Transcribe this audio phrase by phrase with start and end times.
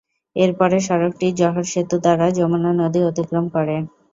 [0.35, 3.75] এর পরে সড়কটি জহর সেতু দ্বারা যমুনা নদী অতিক্রম করে।